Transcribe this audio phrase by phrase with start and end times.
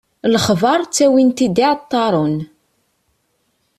[0.31, 2.37] Lexbar, ttawin-t-id iεeṭṭaren.